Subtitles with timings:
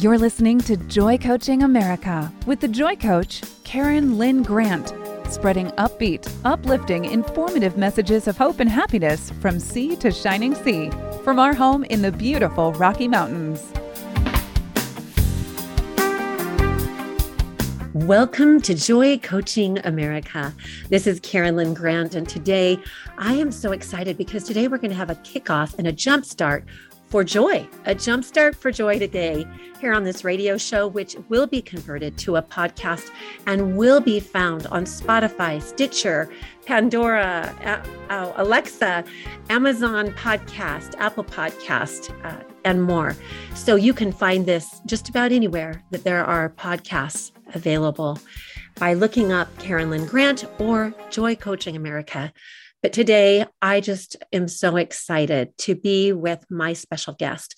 [0.00, 4.94] You're listening to Joy Coaching America with the Joy Coach, Karen Lynn Grant,
[5.28, 10.92] spreading upbeat, uplifting, informative messages of hope and happiness from sea to shining sea
[11.24, 13.72] from our home in the beautiful Rocky Mountains.
[17.94, 20.54] Welcome to Joy Coaching America.
[20.88, 22.78] This is Karen Lynn Grant, and today
[23.18, 26.24] I am so excited because today we're going to have a kickoff and a jump
[26.24, 26.64] start
[27.08, 29.46] for joy, a jumpstart for joy today
[29.80, 33.10] here on this radio show, which will be converted to a podcast
[33.46, 36.28] and will be found on Spotify, Stitcher,
[36.66, 39.04] Pandora, uh, Alexa,
[39.48, 43.16] Amazon Podcast, Apple Podcast, uh, and more.
[43.54, 48.18] So you can find this just about anywhere that there are podcasts available
[48.78, 52.32] by looking up Karen Lynn Grant or Joy Coaching America.
[52.88, 57.54] But today, I just am so excited to be with my special guest,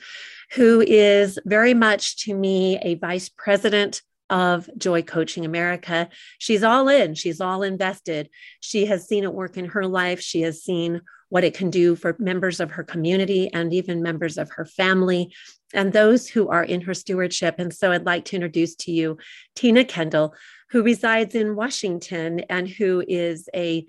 [0.54, 6.08] who is very much to me a vice president of Joy Coaching America.
[6.40, 8.28] She's all in, she's all invested.
[8.58, 10.20] She has seen it work in her life.
[10.20, 14.36] She has seen what it can do for members of her community and even members
[14.36, 15.32] of her family
[15.72, 17.54] and those who are in her stewardship.
[17.58, 19.16] And so I'd like to introduce to you
[19.54, 20.34] Tina Kendall,
[20.70, 23.86] who resides in Washington and who is a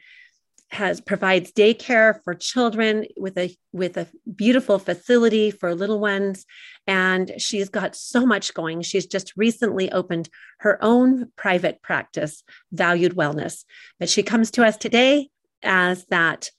[0.71, 6.45] has provides daycare for children with a with a beautiful facility for little ones.
[6.87, 8.81] And she's got so much going.
[8.81, 13.65] She's just recently opened her own private practice valued wellness.
[13.99, 15.29] But she comes to us today
[15.61, 16.49] as that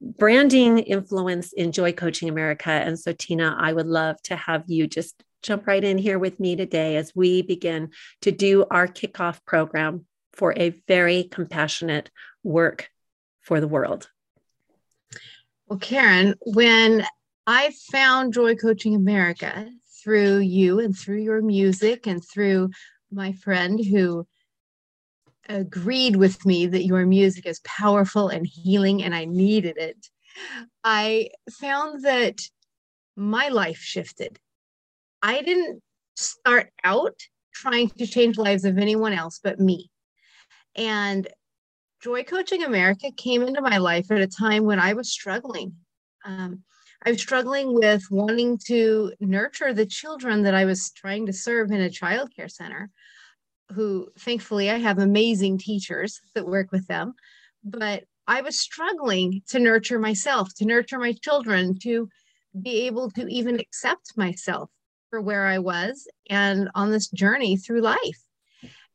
[0.00, 2.70] branding influence in joy coaching america.
[2.70, 6.38] And so tina i would love to have you just jump right in here with
[6.38, 7.90] me today as we begin
[8.22, 12.10] to do our kickoff program for a very compassionate
[12.42, 12.88] work
[13.42, 14.08] for the world?
[15.66, 17.04] Well, Karen, when
[17.46, 19.70] I found Joy Coaching America
[20.02, 22.70] through you and through your music and through
[23.10, 24.26] my friend who
[25.48, 30.08] agreed with me that your music is powerful and healing and I needed it,
[30.84, 32.40] I found that
[33.16, 34.38] my life shifted.
[35.22, 35.82] I didn't
[36.16, 37.14] start out
[37.54, 39.90] trying to change lives of anyone else but me.
[40.74, 41.28] And
[42.02, 45.76] Joy Coaching America came into my life at a time when I was struggling.
[46.24, 46.64] Um,
[47.06, 51.70] I was struggling with wanting to nurture the children that I was trying to serve
[51.70, 52.90] in a childcare center,
[53.72, 57.14] who thankfully I have amazing teachers that work with them.
[57.62, 62.08] But I was struggling to nurture myself, to nurture my children, to
[62.60, 64.70] be able to even accept myself
[65.08, 68.26] for where I was and on this journey through life.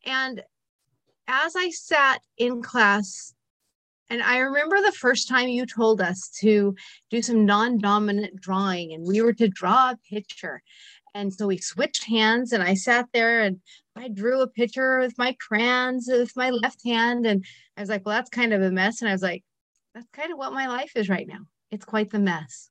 [0.05, 0.43] And
[1.27, 3.33] as I sat in class,
[4.09, 6.75] and I remember the first time you told us to
[7.09, 10.61] do some non dominant drawing, and we were to draw a picture.
[11.13, 13.59] And so we switched hands, and I sat there and
[13.95, 17.25] I drew a picture with my crayons with my left hand.
[17.25, 17.43] And
[17.75, 19.01] I was like, well, that's kind of a mess.
[19.01, 19.43] And I was like,
[19.93, 21.39] that's kind of what my life is right now.
[21.71, 22.69] It's quite the mess.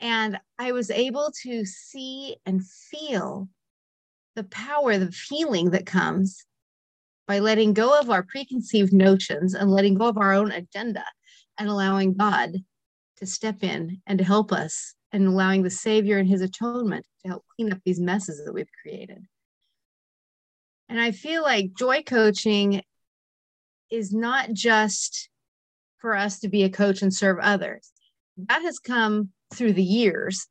[0.00, 3.48] And I was able to see and feel
[4.34, 6.44] the power, the feeling that comes
[7.26, 11.04] by letting go of our preconceived notions and letting go of our own agenda
[11.58, 12.56] and allowing God
[13.18, 17.28] to step in and to help us and allowing the Savior and his atonement to
[17.28, 19.24] help clean up these messes that we've created.
[20.88, 22.82] And I feel like joy coaching
[23.90, 25.28] is not just
[25.98, 27.92] for us to be a coach and serve others.
[28.36, 30.46] That has come through the years.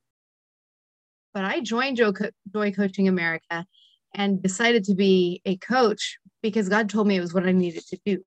[1.34, 3.66] But I joined Joy Coaching America
[4.14, 7.86] and decided to be a coach because God told me it was what I needed
[7.88, 8.24] to do.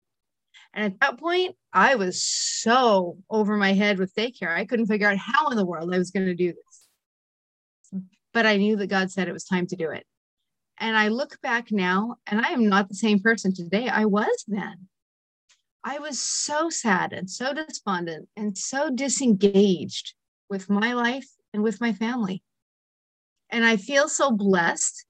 [0.73, 4.57] And at that point, I was so over my head with daycare.
[4.57, 8.03] I couldn't figure out how in the world I was going to do this.
[8.33, 10.05] But I knew that God said it was time to do it.
[10.79, 14.45] And I look back now, and I am not the same person today I was
[14.49, 14.89] then.
[15.85, 20.15] I was so sad and so despondent and so disengaged
[20.49, 22.43] with my life and with my family.
[23.51, 25.05] And I feel so blessed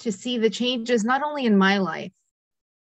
[0.00, 2.12] to see the changes, not only in my life,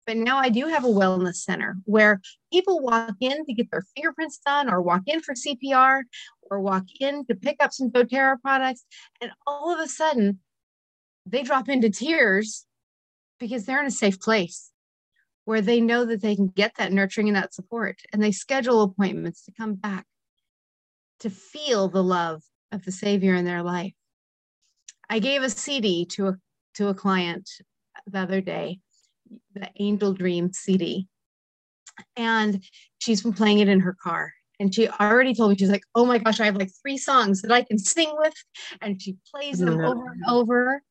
[0.06, 2.20] but now I do have a wellness center where
[2.52, 6.02] people walk in to get their fingerprints done, or walk in for CPR,
[6.50, 8.84] or walk in to pick up some doTERRA products.
[9.20, 10.40] And all of a sudden,
[11.24, 12.66] they drop into tears
[13.38, 14.70] because they're in a safe place
[15.44, 18.00] where they know that they can get that nurturing and that support.
[18.12, 20.06] And they schedule appointments to come back
[21.20, 23.92] to feel the love of the Savior in their life.
[25.08, 26.36] I gave a CD to a
[26.74, 27.48] to a client
[28.06, 28.80] the other day
[29.54, 31.08] the Angel Dream CD.
[32.16, 32.62] And
[32.98, 34.32] she's been playing it in her car.
[34.60, 37.42] And she already told me, she's like, oh my gosh, I have like three songs
[37.42, 38.34] that I can sing with.
[38.80, 40.82] And she plays them over and over.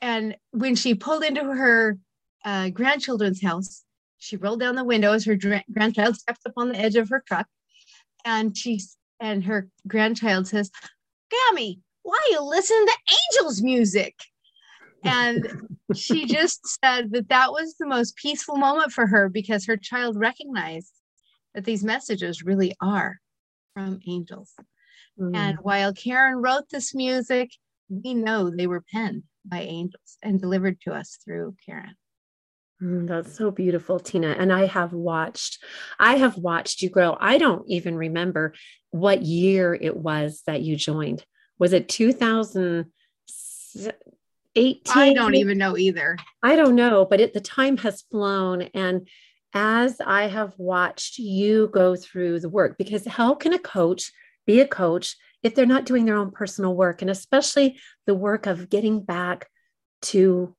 [0.00, 1.98] and when she pulled into her
[2.44, 3.84] uh, grandchildren's house,
[4.18, 7.08] she rolled down the window as her dra- grandchild steps up on the edge of
[7.08, 7.46] her truck,
[8.24, 8.80] and she
[9.20, 10.70] and her grandchild says,
[11.30, 12.96] "Gammy, why are you listening to
[13.38, 14.14] angels music?"
[15.04, 15.46] And
[15.94, 20.16] she just said that that was the most peaceful moment for her because her child
[20.16, 20.92] recognized
[21.54, 23.18] that these messages really are
[23.74, 24.52] from angels.
[25.18, 25.36] Mm.
[25.36, 27.50] And while Karen wrote this music,
[27.88, 31.94] we know they were penned by angels and delivered to us through Karen.
[32.82, 34.28] Mm, that's so beautiful, Tina.
[34.38, 35.58] And I have watched,
[35.98, 37.16] I have watched you grow.
[37.18, 38.54] I don't even remember
[38.90, 41.24] what year it was that you joined.
[41.58, 41.88] Was it
[44.54, 45.02] 2018?
[45.02, 46.16] I don't even know either.
[46.42, 48.62] I don't know, but it, the time has flown.
[48.74, 49.08] And
[49.54, 54.12] as I have watched you go through the work, because how can a coach
[54.46, 57.02] be a coach if they're not doing their own personal work?
[57.02, 59.48] And especially the work of getting back
[60.02, 60.54] to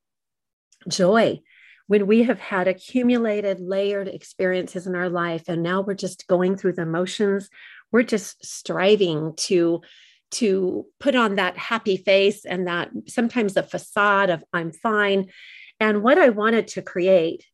[0.88, 1.42] joy
[1.88, 6.56] when we have had accumulated layered experiences in our life and now we're just going
[6.56, 7.50] through the motions
[7.92, 9.82] we're just striving to
[10.32, 15.28] to put on that happy face and that sometimes a facade of i'm fine
[15.80, 17.46] and what i wanted to create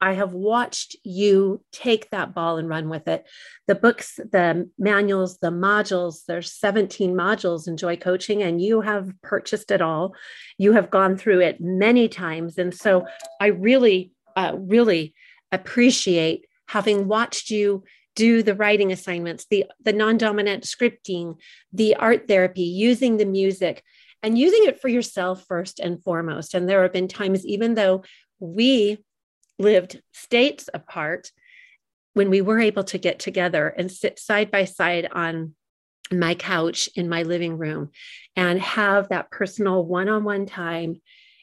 [0.00, 3.24] I have watched you take that ball and run with it.
[3.66, 9.10] The books, the manuals, the modules, there's 17 modules in Joy Coaching, and you have
[9.22, 10.14] purchased it all.
[10.58, 12.58] You have gone through it many times.
[12.58, 13.06] And so
[13.40, 15.14] I really, uh, really
[15.50, 17.84] appreciate having watched you
[18.16, 21.38] do the writing assignments, the, the non dominant scripting,
[21.72, 23.84] the art therapy, using the music,
[24.22, 26.54] and using it for yourself first and foremost.
[26.54, 28.02] And there have been times, even though
[28.40, 28.98] we
[29.58, 31.30] lived states apart
[32.14, 35.54] when we were able to get together and sit side by side on
[36.10, 37.90] my couch in my living room
[38.36, 41.00] and have that personal one-on-one time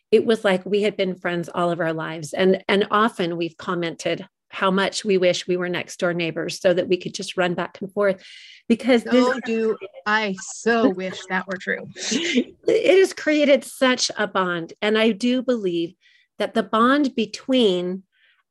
[0.10, 3.58] it was like we had been friends all of our lives and and often we've
[3.58, 7.36] commented how much we wish we were next door neighbors so that we could just
[7.36, 8.24] run back and forth
[8.70, 14.74] because so do i so wish that were true it has created such a bond
[14.82, 15.94] and i do believe
[16.38, 18.04] that the bond between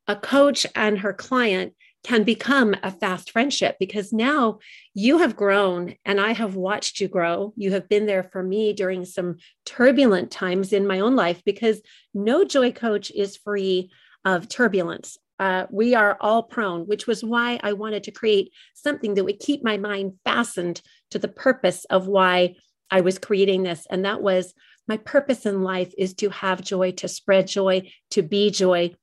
[0.09, 4.59] a coach and her client can become a fast friendship because now
[4.93, 7.53] you have grown and I have watched you grow.
[7.57, 11.81] You have been there for me during some turbulent times in my own life because
[12.13, 13.93] no joy coach is free
[14.25, 15.17] of turbulence.
[15.43, 19.41] Uh, we are all prone, which was why I wanted to create something that would
[19.41, 20.81] keep my mind fastened
[21.11, 22.55] to the purpose of why
[22.93, 23.85] I was creating this.
[23.91, 24.55] And that was
[24.87, 28.95] my purpose in life is to have joy, to spread joy, to be joy.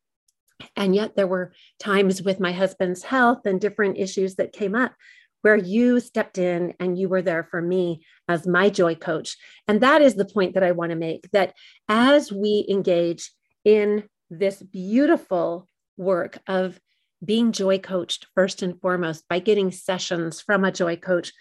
[0.78, 4.94] And yet there were times with my husband's health and different issues that came up
[5.42, 9.36] where you stepped in and you were there for me as my joy coach.
[9.68, 11.54] And that is the point that I want to make that
[11.90, 13.30] as we engage
[13.66, 15.69] in this beautiful
[16.00, 16.80] work of
[17.24, 21.32] being joy coached first and foremost by getting sessions from a joy coach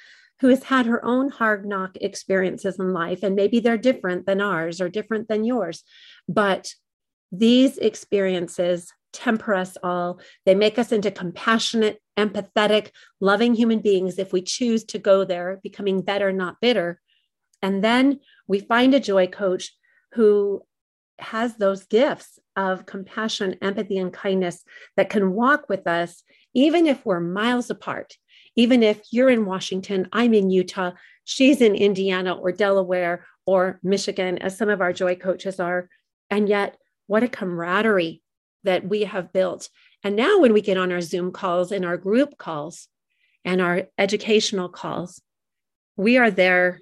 [0.41, 4.41] who has had her own hard knock experiences in life, and maybe they're different than
[4.41, 5.83] ours or different than yours.
[6.29, 6.75] But
[7.33, 10.21] these experiences temper us all.
[10.45, 12.91] They make us into compassionate, empathetic,
[13.21, 17.01] loving human beings if we choose to go there, becoming better, not bitter.
[17.63, 19.73] And then we find a joy coach
[20.13, 20.63] who
[21.19, 24.65] has those gifts of compassion, empathy, and kindness
[24.97, 26.23] that can walk with us,
[26.55, 28.17] even if we're miles apart,
[28.57, 30.93] even if you're in Washington, I'm in Utah,
[31.25, 35.89] she's in Indiana or Delaware or Michigan, as some of our joy coaches are.
[36.31, 38.23] And yet, what a camaraderie
[38.65, 39.69] that we have built.
[40.05, 42.89] And now, when we get on our Zoom calls and our group calls
[43.45, 45.21] and our educational calls,
[45.97, 46.81] we are there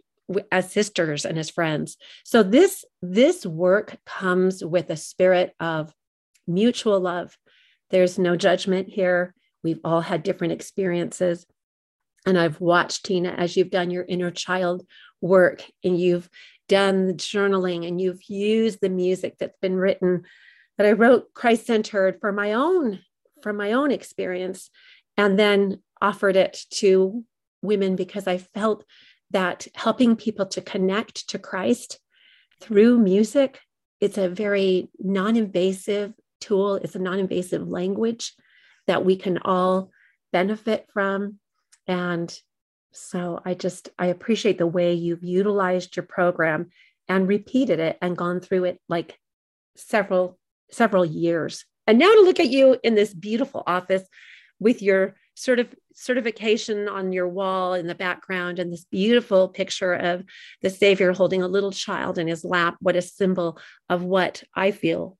[0.50, 1.96] as sisters and as friends.
[2.24, 5.92] So this this work comes with a spirit of
[6.46, 7.36] mutual love.
[7.90, 9.34] There's no judgment here.
[9.62, 11.46] We've all had different experiences.
[12.24, 14.84] And I've watched Tina as you've done your inner child
[15.20, 16.28] work and you've
[16.68, 20.24] done the journaling and you've used the music that's been written
[20.76, 23.00] that I wrote Christ centered for my own
[23.42, 24.70] from my own experience
[25.16, 27.24] and then offered it to
[27.62, 28.84] women because I felt
[29.30, 31.98] that helping people to connect to Christ
[32.60, 33.60] through music
[34.00, 38.32] it's a very non-invasive tool it's a non-invasive language
[38.86, 39.90] that we can all
[40.32, 41.38] benefit from
[41.86, 42.38] and
[42.96, 46.70] so I just, I appreciate the way you've utilized your program
[47.08, 49.18] and repeated it and gone through it like
[49.76, 50.38] several,
[50.70, 51.66] several years.
[51.86, 54.02] And now to look at you in this beautiful office
[54.58, 59.92] with your sort of certification on your wall in the background and this beautiful picture
[59.92, 60.24] of
[60.62, 62.74] the savior holding a little child in his lap.
[62.80, 65.16] What a symbol of what i feel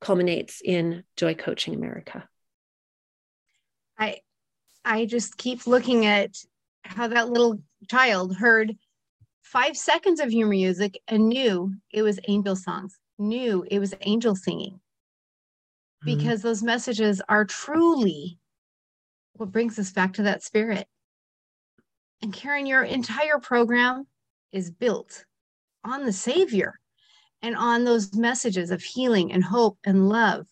[0.00, 2.28] culminates in joy coaching america.
[3.98, 4.20] I
[4.84, 6.30] i just keep looking at
[6.84, 8.76] how that little child heard
[9.42, 14.36] five seconds of your music and knew it was angel songs knew it was angel
[14.36, 14.78] singing.
[16.04, 16.18] Mm-hmm.
[16.18, 18.38] because those messages are truly
[19.38, 20.86] what brings us back to that spirit.
[22.22, 24.06] And Karen, your entire program
[24.52, 25.24] is built
[25.84, 26.78] on the Savior
[27.42, 30.46] and on those messages of healing and hope and love.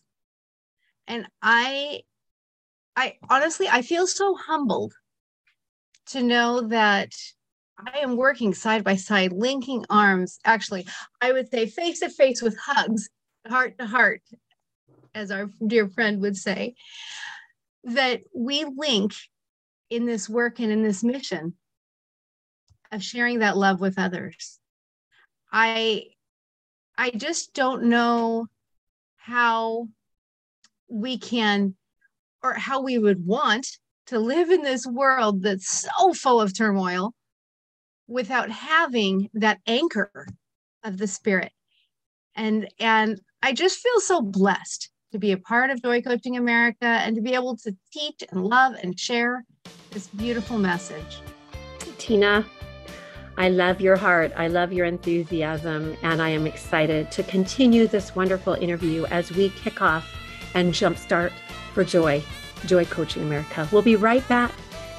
[1.07, 2.01] And I,
[2.95, 4.93] I honestly, I feel so humbled
[6.07, 7.13] to know that
[7.77, 10.39] I am working side by side, linking arms.
[10.45, 10.87] Actually,
[11.19, 13.09] I would say face to face with hugs,
[13.47, 14.21] heart to heart,
[15.13, 16.75] as our dear friend would say
[17.85, 19.13] that we link
[19.89, 21.53] in this work and in this mission
[22.91, 24.59] of sharing that love with others.
[25.51, 26.07] I
[26.97, 28.47] I just don't know
[29.17, 29.89] how
[30.87, 31.75] we can
[32.41, 33.67] or how we would want
[34.07, 37.13] to live in this world that's so full of turmoil
[38.07, 40.27] without having that anchor
[40.83, 41.51] of the spirit
[42.35, 46.85] and and i just feel so blessed to be a part of Joy Coaching America
[46.85, 49.45] and to be able to teach and love and share
[49.91, 51.21] this beautiful message.
[51.97, 52.45] Tina,
[53.37, 54.33] I love your heart.
[54.35, 55.95] I love your enthusiasm.
[56.03, 60.05] And I am excited to continue this wonderful interview as we kick off
[60.53, 61.31] and jumpstart
[61.73, 62.21] for Joy,
[62.65, 63.69] Joy Coaching America.
[63.71, 64.51] We'll be right back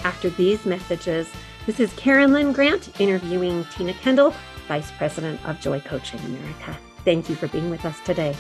[0.03, 1.29] after these messages.
[1.67, 4.33] This is Karen Lynn Grant interviewing Tina Kendall,
[4.67, 6.75] Vice President of Joy Coaching America.
[7.05, 8.35] Thank you for being with us today.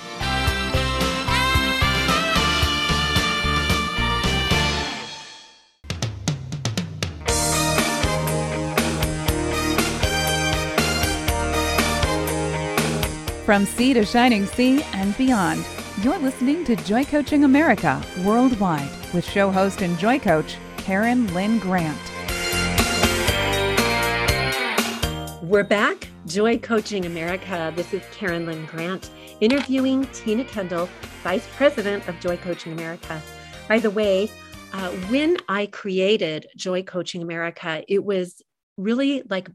[13.47, 15.65] From sea to shining sea and beyond,
[16.03, 21.61] you're listening to Joy Coaching America worldwide with show host and joy coach Karen Lynn
[21.61, 21.97] Grant.
[25.45, 27.73] We're back, Joy Coaching America.
[27.77, 29.11] This is Karen Lynn Grant
[29.41, 30.89] interviewing Tina Kendall,
[31.23, 33.23] Vice President of Joy Coaching America.
[33.69, 34.29] By the way,
[34.73, 38.43] uh, when I created Joy Coaching America, it was
[38.77, 39.49] really like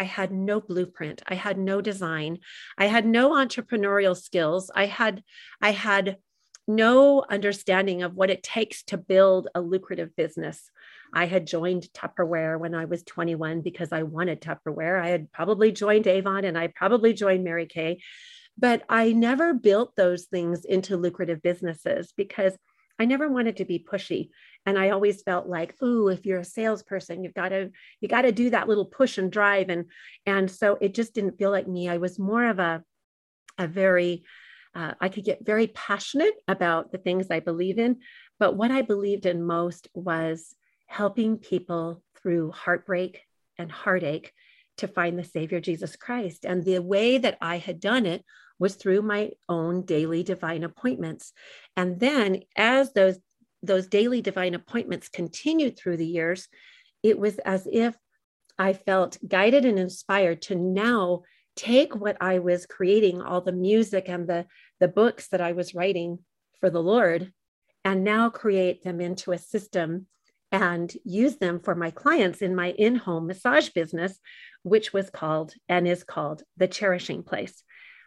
[0.00, 1.20] I had no blueprint.
[1.28, 2.38] I had no design.
[2.78, 4.70] I had no entrepreneurial skills.
[4.74, 5.22] I had
[5.60, 6.16] I had
[6.66, 10.70] no understanding of what it takes to build a lucrative business.
[11.12, 14.98] I had joined Tupperware when I was 21 because I wanted Tupperware.
[14.98, 18.00] I had probably joined Avon and I probably joined Mary Kay,
[18.56, 22.56] but I never built those things into lucrative businesses because
[22.98, 24.30] I never wanted to be pushy.
[24.66, 28.22] And I always felt like, ooh, if you're a salesperson, you've got to, you got
[28.22, 29.68] to do that little push and drive.
[29.68, 29.86] And,
[30.26, 31.88] and so it just didn't feel like me.
[31.88, 32.82] I was more of a,
[33.58, 34.24] a very,
[34.74, 37.98] uh, I could get very passionate about the things I believe in.
[38.38, 40.54] But what I believed in most was
[40.86, 43.22] helping people through heartbreak
[43.58, 44.32] and heartache
[44.78, 46.44] to find the Savior Jesus Christ.
[46.44, 48.24] And the way that I had done it
[48.58, 51.32] was through my own daily divine appointments.
[51.76, 53.18] And then as those
[53.62, 56.48] those daily divine appointments continued through the years,
[57.02, 57.96] it was as if
[58.58, 61.22] I felt guided and inspired to now
[61.56, 64.46] take what I was creating, all the music and the,
[64.78, 66.18] the books that I was writing
[66.60, 67.32] for the Lord,
[67.84, 70.06] and now create them into a system
[70.52, 74.18] and use them for my clients in my in home massage business,
[74.62, 77.62] which was called and is called the Cherishing Place.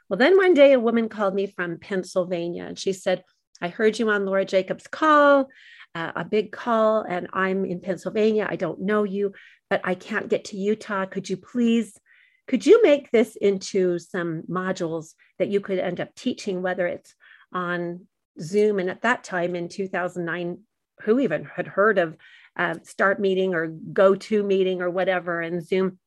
[0.09, 3.23] Well, then one day a woman called me from Pennsylvania and she said,
[3.63, 5.47] I heard you on Laura Jacobs' call,
[5.95, 8.45] uh, a big call, and I'm in Pennsylvania.
[8.49, 9.31] I don't know you,
[9.69, 11.05] but I can't get to Utah.
[11.05, 11.97] Could you please?
[12.45, 17.15] Could you make this into some modules that you could end up teaching, whether it's
[17.53, 18.01] on
[18.41, 18.79] Zoom?
[18.79, 20.59] And at that time in 2009,
[21.03, 22.17] who even had heard of
[22.57, 25.99] uh, Start Meeting or Go To Meeting or whatever and Zoom?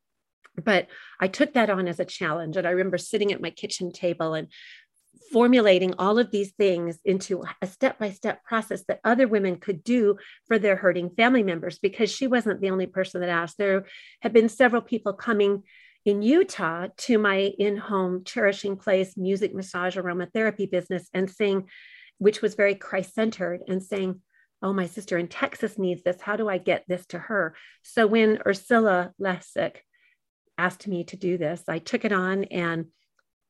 [0.62, 2.58] But I took that on as a challenge.
[2.58, 4.48] And I remember sitting at my kitchen table and
[5.32, 9.82] formulating all of these things into a step by step process that other women could
[9.82, 13.58] do for their hurting family members because she wasn't the only person that asked.
[13.58, 13.86] There
[14.20, 15.62] have been several people coming
[16.04, 21.68] in Utah to my in home cherishing place music massage aromatherapy business and saying,
[22.18, 24.20] which was very Christ centered, and saying,
[24.62, 26.20] Oh, my sister in Texas needs this.
[26.20, 27.54] How do I get this to her?
[27.82, 29.76] So when Ursula Lessick
[30.56, 32.86] asked me to do this, I took it on and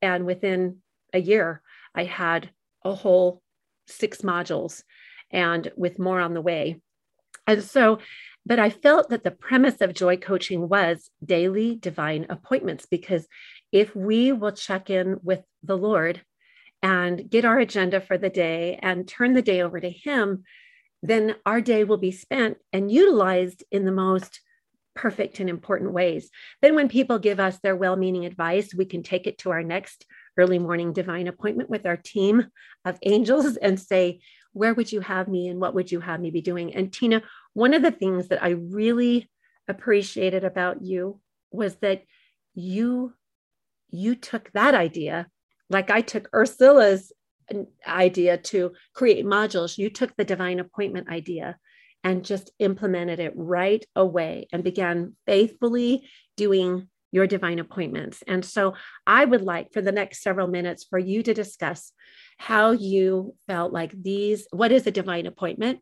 [0.03, 0.79] and within
[1.17, 1.63] a year,
[1.95, 2.51] I had
[2.85, 3.43] a whole
[3.87, 4.83] six modules
[5.31, 6.81] and with more on the way.
[7.47, 7.99] And so,
[8.45, 13.27] but I felt that the premise of joy coaching was daily divine appointments because
[13.73, 16.23] if we will check in with the Lord
[16.83, 20.45] and get our agenda for the day and turn the day over to Him,
[21.03, 24.41] then our day will be spent and utilized in the most
[24.95, 26.31] perfect and important ways.
[26.63, 29.63] Then, when people give us their well meaning advice, we can take it to our
[29.63, 30.07] next
[30.37, 32.47] early morning divine appointment with our team
[32.85, 34.21] of angels and say,
[34.53, 36.75] Where would you have me and what would you have me be doing?
[36.75, 37.23] And Tina,
[37.55, 39.31] one of the things that I really
[39.69, 42.03] appreciated about you was that
[42.55, 43.13] you
[43.91, 45.27] you took that idea
[45.71, 47.13] like I took Ursula's
[47.87, 51.57] idea to create modules, you took the divine appointment idea
[52.05, 58.23] and just implemented it right away and began faithfully doing your divine appointments.
[58.27, 58.75] And so
[59.07, 61.91] I would like for the next several minutes for you to discuss
[62.37, 65.81] how you felt like these what is a divine appointment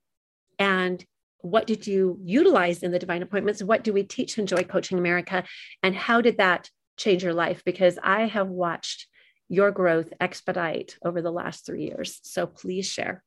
[0.60, 1.04] and
[1.38, 3.64] what did you utilize in the divine appointments?
[3.64, 5.42] What do we teach in Joy Coaching America?
[5.82, 7.64] And how did that change your life?
[7.64, 9.08] Because I have watched
[9.48, 12.20] your growth expedite over the last three years.
[12.22, 13.24] So please share.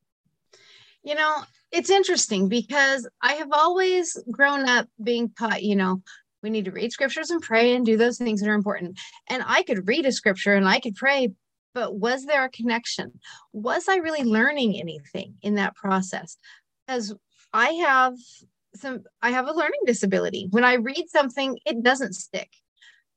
[1.03, 6.01] You know, it's interesting because I have always grown up being taught, you know,
[6.43, 8.99] we need to read scriptures and pray and do those things that are important.
[9.27, 11.33] And I could read a scripture and I could pray,
[11.73, 13.19] but was there a connection?
[13.53, 16.37] Was I really learning anything in that process?
[16.85, 17.15] Because
[17.53, 18.15] I have
[18.75, 20.47] some, I have a learning disability.
[20.51, 22.49] When I read something, it doesn't stick.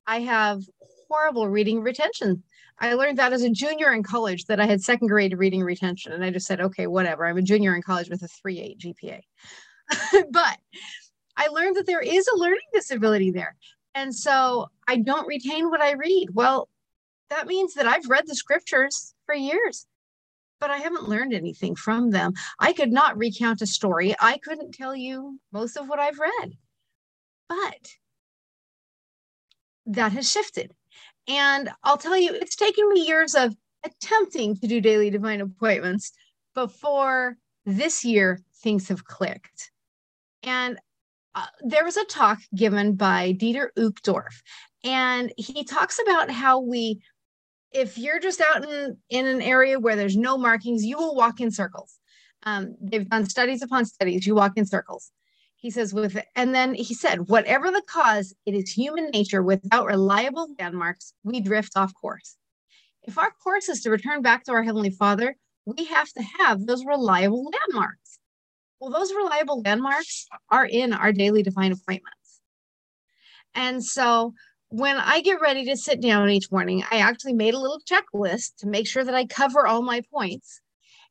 [0.06, 0.62] I have
[1.08, 2.42] horrible reading retention
[2.80, 6.12] I learned that as a junior in college that I had second grade reading retention.
[6.12, 7.26] And I just said, okay, whatever.
[7.26, 9.20] I'm a junior in college with a 3.8 GPA.
[10.30, 10.56] but
[11.40, 13.56] I learned that there is a learning disability there.
[13.94, 16.28] And so I don't retain what I read.
[16.34, 16.68] Well,
[17.30, 19.86] that means that I've read the scriptures for years,
[20.60, 22.34] but I haven't learned anything from them.
[22.58, 24.14] I could not recount a story.
[24.20, 26.58] I couldn't tell you most of what I've read.
[27.48, 27.88] But
[29.86, 30.74] that has shifted.
[31.26, 36.12] And I'll tell you, it's taken me years of attempting to do daily divine appointments
[36.54, 39.70] before this year things have clicked.
[40.42, 40.78] And
[41.34, 44.42] uh, there was a talk given by Dieter Uchtdorf,
[44.84, 47.00] and he talks about how we,
[47.72, 51.40] if you're just out in, in an area where there's no markings, you will walk
[51.40, 51.98] in circles.
[52.42, 55.12] Um, they've done studies upon studies, you walk in circles.
[55.56, 59.84] He says with and then he said whatever the cause it is human nature without
[59.84, 62.36] reliable landmarks we drift off course.
[63.02, 66.66] If our course is to return back to our heavenly father we have to have
[66.66, 68.09] those reliable landmarks
[68.80, 72.40] well those reliable landmarks are in our daily divine appointments.
[73.54, 74.34] And so
[74.72, 78.54] when i get ready to sit down each morning i actually made a little checklist
[78.56, 80.60] to make sure that i cover all my points.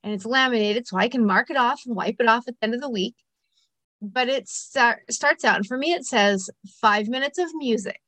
[0.03, 2.65] And it's laminated so i can mark it off and wipe it off at the
[2.65, 3.15] end of the week.
[4.01, 7.99] But it start, starts out, and for me, it says five minutes of music.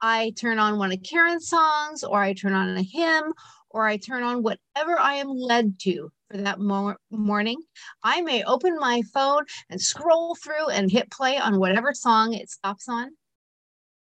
[0.00, 3.34] I turn on one of Karen's songs, or I turn on a hymn,
[3.68, 7.60] or I turn on whatever I am led to for that mo- morning.
[8.02, 12.50] I may open my phone and scroll through and hit play on whatever song it
[12.50, 13.10] stops on,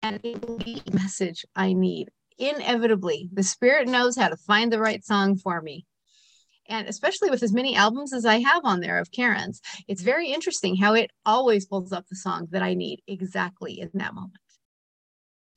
[0.02, 2.10] and it will be the message I need.
[2.38, 5.86] Inevitably, the Spirit knows how to find the right song for me
[6.68, 10.32] and especially with as many albums as I have on there of Karen's, it's very
[10.32, 14.34] interesting how it always pulls up the song that I need exactly in that moment.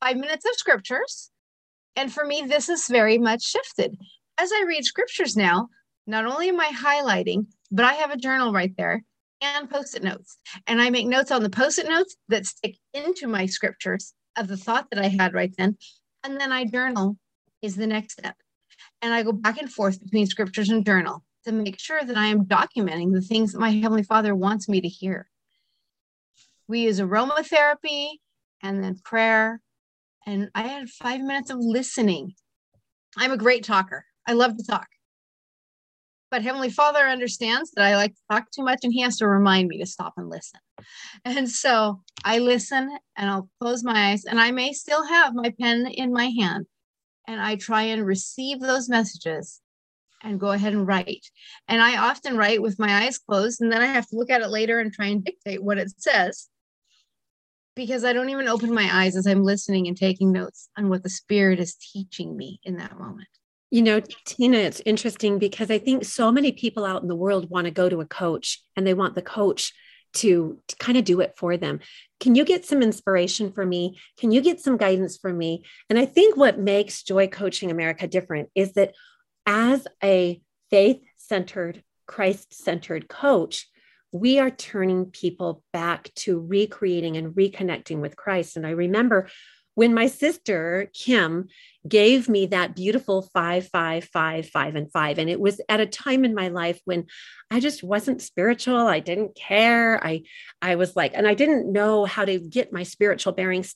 [0.01, 1.31] Five minutes of scriptures.
[1.95, 3.97] And for me, this is very much shifted.
[4.37, 5.67] As I read scriptures now,
[6.09, 9.03] not only am I highlighting, but I have a journal right there
[9.41, 10.37] and post it notes.
[10.65, 14.47] And I make notes on the post it notes that stick into my scriptures of
[14.47, 15.77] the thought that I had right then.
[16.23, 17.17] And then I journal
[17.61, 18.35] is the next step
[19.01, 22.25] and I go back and forth between scriptures and journal to make sure that I
[22.25, 25.29] am documenting the things that my Heavenly Father wants me to hear.
[26.67, 28.13] We use aromatherapy
[28.61, 29.61] and then prayer.
[30.25, 32.33] And I had five minutes of listening.
[33.15, 34.05] I'm a great talker.
[34.27, 34.87] I love to talk.
[36.31, 39.27] But Heavenly Father understands that I like to talk too much and He has to
[39.27, 40.59] remind me to stop and listen.
[41.25, 45.53] And so I listen and I'll close my eyes and I may still have my
[45.59, 46.67] pen in my hand
[47.27, 49.61] and I try and receive those messages
[50.23, 51.25] and go ahead and write.
[51.67, 54.41] And I often write with my eyes closed, and then I have to look at
[54.41, 56.49] it later and try and dictate what it says
[57.75, 61.03] because I don't even open my eyes as I'm listening and taking notes on what
[61.03, 63.29] the Spirit is teaching me in that moment.
[63.71, 67.49] You know, Tina, it's interesting because I think so many people out in the world
[67.49, 69.73] want to go to a coach and they want the coach
[70.13, 71.79] to, to kind of do it for them.
[72.19, 73.99] Can you get some inspiration for me?
[74.17, 75.63] Can you get some guidance for me?
[75.89, 78.95] And I think what makes Joy Coaching America different is that
[79.45, 83.67] as a faith centered, Christ centered coach,
[84.11, 88.57] we are turning people back to recreating and reconnecting with Christ.
[88.57, 89.29] And I remember
[89.75, 91.47] when my sister Kim
[91.87, 95.17] gave me that beautiful five, five, five, five, and five.
[95.17, 97.05] And it was at a time in my life when
[97.49, 98.87] I just wasn't spiritual.
[98.87, 100.03] I didn't care.
[100.05, 100.23] I,
[100.61, 103.75] I was like, and I didn't know how to get my spiritual bearings,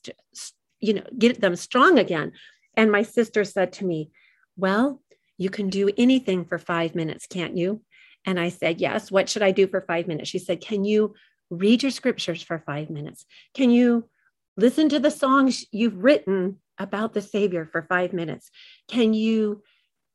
[0.82, 2.34] you know, get them strong again.
[2.75, 4.12] And my sister said to me,
[4.58, 5.01] Well,
[5.38, 7.82] you can do anything for five minutes, can't you?
[8.25, 9.12] And I said, Yes.
[9.12, 10.29] What should I do for five minutes?
[10.29, 11.13] She said, Can you
[11.49, 13.25] read your scriptures for five minutes?
[13.53, 14.10] Can you
[14.58, 18.50] listen to the songs you've written about the Savior for five minutes?
[18.88, 19.63] Can you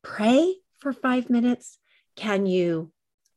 [0.03, 1.77] pray for five minutes?
[2.15, 2.91] Can you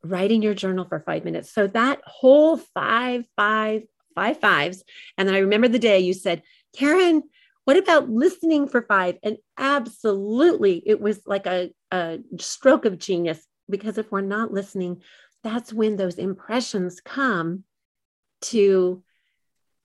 [0.05, 1.53] write in your journal for five minutes?
[1.53, 3.83] So that whole five, five,
[4.15, 4.83] five fives.
[5.17, 6.43] And then I remember the day you said,
[6.77, 7.23] Karen,
[7.65, 9.19] what about listening for five?
[9.23, 15.03] And absolutely, it was like a, a stroke of genius because if we're not listening,
[15.45, 17.65] that's when those impressions come
[18.43, 19.03] to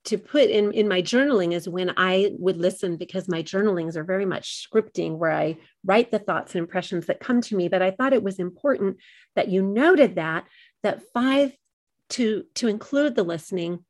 [0.08, 4.04] to put in in my journaling is when I would listen because my journalings are
[4.04, 7.68] very much scripting where I write the thoughts and impressions that come to me.
[7.68, 8.96] But I thought it was important
[9.36, 10.46] that you noted that
[10.82, 11.54] that five
[12.10, 13.84] to to include the listening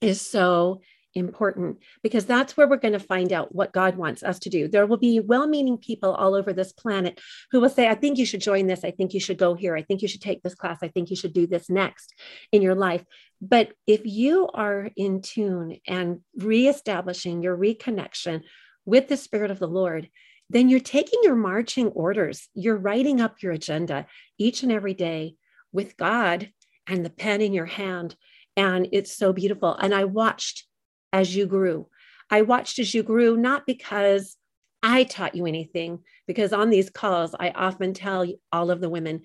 [0.00, 0.80] is so
[1.14, 4.68] important because that's where we're going to find out what God wants us to do.
[4.68, 8.18] There will be well meaning people all over this planet who will say, I think
[8.18, 8.84] you should join this.
[8.84, 9.76] I think you should go here.
[9.76, 10.78] I think you should take this class.
[10.82, 12.14] I think you should do this next
[12.52, 13.04] in your life.
[13.40, 18.42] But if you are in tune and reestablishing your reconnection
[18.84, 20.08] with the Spirit of the Lord,
[20.50, 22.48] then you're taking your marching orders.
[22.54, 24.06] You're writing up your agenda
[24.38, 25.36] each and every day
[25.72, 26.50] with God
[26.86, 28.14] and the pen in your hand.
[28.56, 29.74] And it's so beautiful.
[29.74, 30.64] And I watched
[31.14, 31.86] as you grew.
[32.28, 34.36] I watched as you grew, not because
[34.82, 39.22] I taught you anything, because on these calls, I often tell all of the women,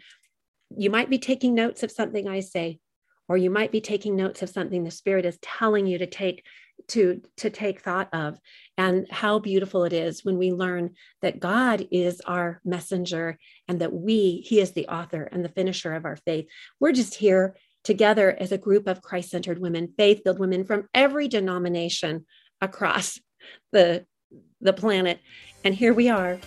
[0.78, 2.80] you might be taking notes of something I say,
[3.28, 6.46] or you might be taking notes of something the Spirit is telling you to take
[6.90, 8.40] to to take thought of
[8.78, 13.94] and how beautiful it is when we learn that God is our messenger and that
[13.94, 16.48] we he is the author and the finisher of our faith
[16.80, 20.88] we're just here together as a group of Christ centered women, faith filled women from
[20.94, 22.26] every denomination
[22.62, 23.20] across
[23.72, 24.06] the,
[24.62, 25.20] the planet.
[25.64, 26.40] And here we are.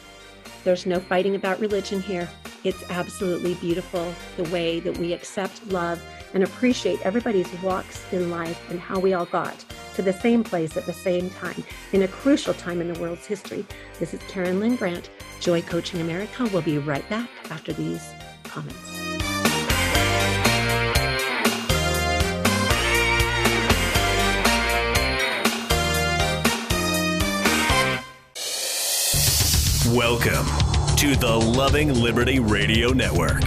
[0.64, 2.28] There's no fighting about religion here.
[2.64, 6.00] It's absolutely beautiful the way that we accept, love,
[6.34, 9.64] and appreciate everybody's walks in life and how we all got
[9.94, 13.26] to the same place at the same time in a crucial time in the world's
[13.26, 13.66] history.
[13.98, 16.48] This is Karen Lynn Grant, Joy Coaching America.
[16.52, 18.08] We'll be right back after these
[18.44, 19.01] comments.
[29.94, 30.46] Welcome
[30.96, 33.42] to the Loving Liberty Radio Network.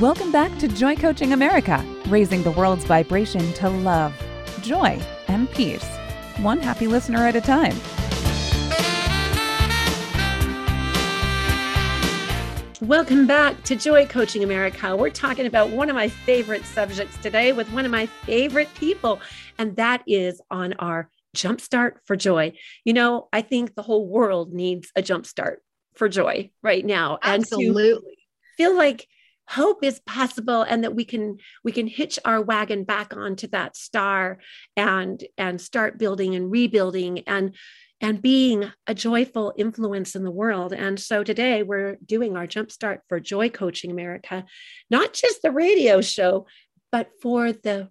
[0.00, 4.14] Welcome back to Joy Coaching America, raising the world's vibration to love,
[4.62, 5.84] joy, and peace,
[6.38, 7.76] one happy listener at a time.
[12.82, 14.96] Welcome back to Joy Coaching America.
[14.96, 19.20] We're talking about one of my favorite subjects today with one of my favorite people,
[19.56, 22.54] and that is on our jumpstart for joy.
[22.84, 25.58] You know, I think the whole world needs a jumpstart
[25.94, 27.20] for joy right now.
[27.22, 28.16] Absolutely.
[28.56, 29.06] Feel like
[29.48, 33.76] hope is possible and that we can we can hitch our wagon back onto that
[33.76, 34.38] star
[34.76, 37.54] and and start building and rebuilding and
[38.02, 40.72] and being a joyful influence in the world.
[40.72, 44.44] And so today we're doing our Jumpstart for Joy Coaching America,
[44.90, 46.46] not just the radio show,
[46.90, 47.90] but for the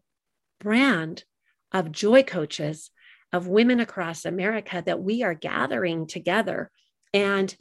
[0.60, 1.24] brand
[1.72, 2.92] of joy coaches,
[3.34, 6.70] of women across America that we are gathering together.
[7.14, 7.56] And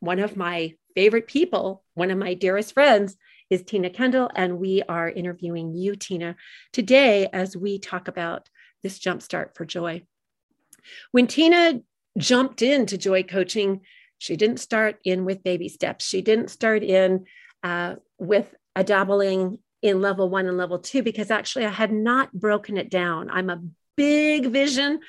[0.00, 3.16] one of my favorite people, one of my dearest friends,
[3.50, 4.30] is Tina Kendall.
[4.34, 6.36] And we are interviewing you, Tina,
[6.72, 8.48] today as we talk about
[8.82, 10.04] this Jumpstart for Joy.
[11.12, 11.80] When Tina
[12.18, 13.80] jumped into joy coaching,
[14.18, 16.06] she didn't start in with baby steps.
[16.06, 17.24] She didn't start in
[17.62, 22.32] uh, with a dabbling in level one and level two because actually I had not
[22.32, 23.30] broken it down.
[23.30, 23.62] I'm a
[23.96, 25.00] big vision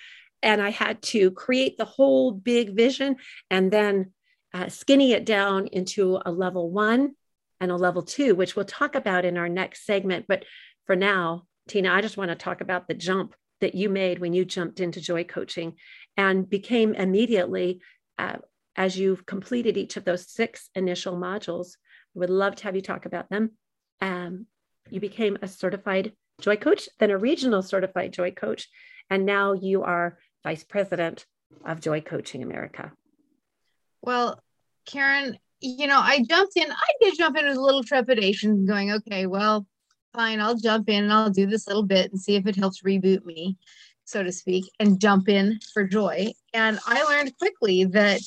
[0.41, 3.17] and I had to create the whole big vision
[3.49, 4.11] and then
[4.53, 7.15] uh, skinny it down into a level one
[7.59, 10.25] and a level two, which we'll talk about in our next segment.
[10.27, 10.45] But
[10.85, 14.33] for now, Tina, I just want to talk about the jump that you made when
[14.33, 15.75] you jumped into joy coaching
[16.17, 17.81] and became immediately
[18.19, 18.37] uh,
[18.75, 21.77] as you've completed each of those six initial modules
[22.13, 23.51] would love to have you talk about them
[24.01, 24.47] um,
[24.89, 28.67] you became a certified joy coach, then a regional certified joy coach,
[29.09, 31.25] and now you are vice president
[31.65, 32.91] of Joy Coaching America.
[34.01, 34.41] Well,
[34.85, 36.71] Karen, you know, I jumped in.
[36.71, 39.67] I did jump in with a little trepidation, going, okay, well,
[40.13, 42.81] fine, I'll jump in and I'll do this little bit and see if it helps
[42.81, 43.57] reboot me,
[44.05, 46.33] so to speak, and jump in for joy.
[46.53, 48.21] And I learned quickly that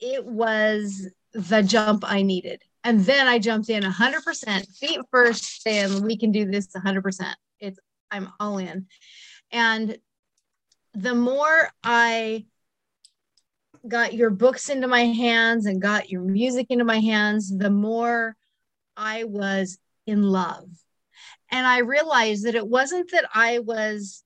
[0.00, 2.62] it was the jump I needed.
[2.84, 7.34] And then I jumped in 100% feet first, saying, we can do this 100%.
[7.58, 7.78] It's,
[8.10, 8.86] I'm all in.
[9.50, 9.98] And
[10.94, 12.46] the more I
[13.88, 18.36] got your books into my hands and got your music into my hands, the more
[18.96, 20.68] I was in love.
[21.50, 24.24] And I realized that it wasn't that I was,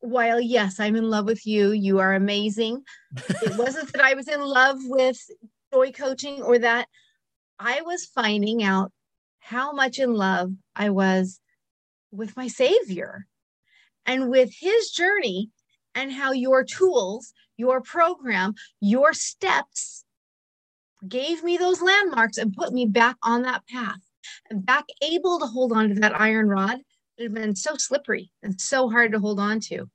[0.00, 2.82] while yes, I'm in love with you, you are amazing.
[3.16, 5.18] it wasn't that I was in love with
[5.72, 6.88] joy coaching or that
[7.58, 8.92] I was finding out
[9.40, 11.40] how much in love I was
[12.10, 13.26] with my Savior
[14.06, 15.50] and with his journey
[15.94, 20.04] and how your tools your program, your steps
[21.06, 24.00] gave me those landmarks and put me back on that path
[24.50, 26.78] and back able to hold on to that iron rod
[27.16, 29.88] that had been so slippery and so hard to hold on to.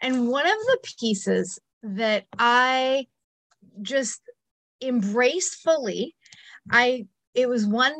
[0.00, 3.06] And one of the pieces that I
[3.82, 4.20] just
[4.82, 6.14] embraced fully,
[6.70, 7.92] I it was one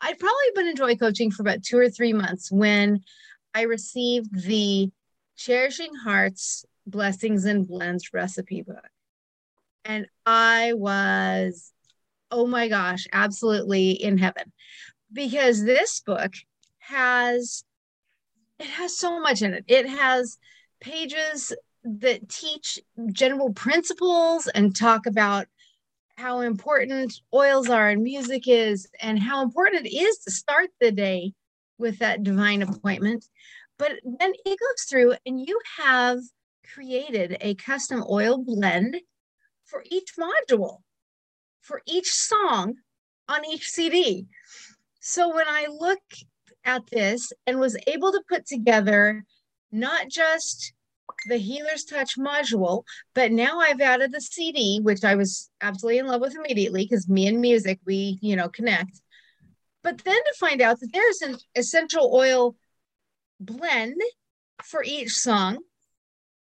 [0.00, 3.02] I'd probably been in joy coaching for about two or three months when
[3.54, 4.90] I received the
[5.36, 8.84] Cherishing Hearts Blessings and Blends recipe book.
[9.84, 11.72] And I was,
[12.32, 14.52] oh my gosh, absolutely in heaven
[15.12, 16.32] because this book
[16.78, 17.64] has
[18.58, 19.64] it has so much in it.
[19.66, 20.38] It has
[20.80, 21.52] pages
[21.84, 22.78] that teach
[23.12, 25.46] general principles and talk about
[26.16, 30.92] how important oils are and music is and how important it is to start the
[30.92, 31.32] day
[31.78, 33.24] with that divine appointment.
[33.78, 36.18] But then it goes through and you have
[36.72, 38.96] created a custom oil blend
[39.64, 40.82] for each module,
[41.62, 42.74] for each song
[43.28, 44.26] on each CD.
[45.00, 46.02] So when I look
[46.64, 49.24] at this and was able to put together
[49.70, 50.74] not just
[51.26, 56.06] the Healer's Touch module, but now I've added the CD, which I was absolutely in
[56.06, 59.00] love with immediately because me and music, we, you know, connect.
[59.82, 62.56] But then to find out that there's an essential oil
[63.40, 64.00] blend
[64.62, 65.58] for each song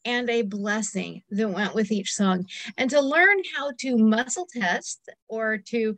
[0.05, 2.45] and a blessing that went with each song.
[2.77, 5.97] And to learn how to muscle test or to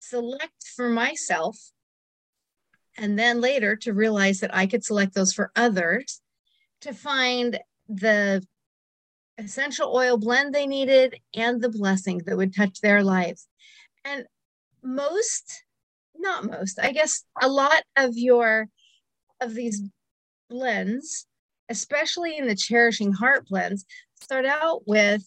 [0.00, 1.58] select for myself,
[2.96, 6.20] and then later to realize that I could select those for others,
[6.82, 7.58] to find
[7.88, 8.44] the
[9.38, 13.48] essential oil blend they needed and the blessing that would touch their lives.
[14.04, 14.26] And
[14.82, 15.64] most,
[16.16, 18.68] not most, I guess a lot of your
[19.40, 19.82] of these
[20.48, 21.26] blends
[21.68, 23.84] especially in the cherishing heart blends,
[24.20, 25.22] start out with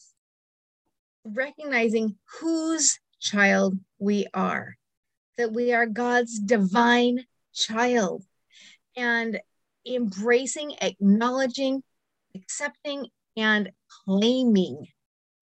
[1.24, 4.78] recognizing whose child we are,
[5.38, 8.24] that we are God's divine child,
[8.96, 9.40] and
[9.86, 11.84] embracing, acknowledging,
[12.36, 13.72] accepting, and
[14.06, 14.88] claiming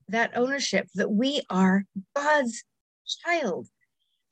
[0.09, 2.63] that ownership that we are God's
[3.07, 3.67] child,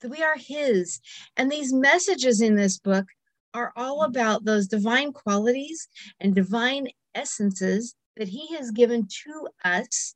[0.02, 1.00] that we are His.
[1.38, 3.06] And these messages in this book
[3.54, 5.88] are all about those divine qualities
[6.20, 10.16] and divine essences that He has given to us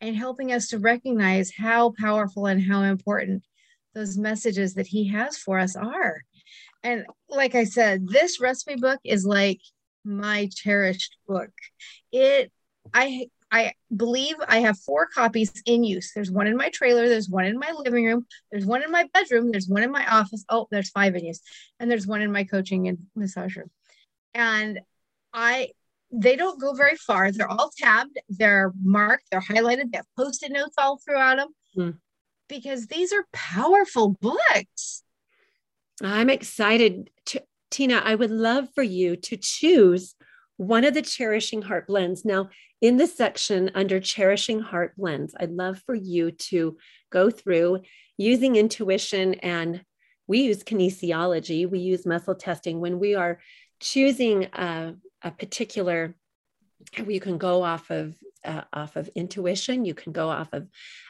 [0.00, 3.44] and helping us to recognize how powerful and how important
[3.94, 6.22] those messages that He has for us are.
[6.82, 9.60] And like I said, this recipe book is like
[10.04, 11.50] my cherished book.
[12.10, 12.50] It,
[12.92, 16.12] I I believe I have four copies in use.
[16.14, 19.06] There's one in my trailer, there's one in my living room, there's one in my
[19.12, 20.42] bedroom, there's one in my office.
[20.48, 21.42] Oh, there's five in use.
[21.78, 23.70] And there's one in my coaching and massage room.
[24.32, 24.80] And
[25.34, 25.68] I
[26.10, 27.30] they don't go very far.
[27.30, 31.48] They're all tabbed, they're marked, they're highlighted, they have post-it notes all throughout them.
[31.76, 31.98] Mm.
[32.48, 35.02] Because these are powerful books.
[36.02, 40.14] I'm excited to Tina, I would love for you to choose
[40.56, 42.24] one of the Cherishing Heart blends.
[42.24, 46.76] Now, in the section under Cherishing Heart blends, I'd love for you to
[47.10, 47.80] go through
[48.18, 49.84] using intuition and
[50.26, 53.40] we use kinesiology, we use muscle testing when we are
[53.80, 56.14] choosing a, a particular
[57.06, 59.84] you can go off of uh, off of intuition.
[59.84, 60.68] You can go off of